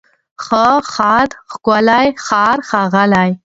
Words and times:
ښه، 0.43 0.65
ښاد، 0.93 1.29
ښکلی، 1.51 2.07
ښار، 2.25 2.57
ښاغلی 2.69 3.31